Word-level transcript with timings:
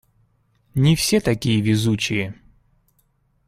Не 0.73 0.95
все 0.95 1.19
такие 1.19 1.61
везучие. 1.61 2.33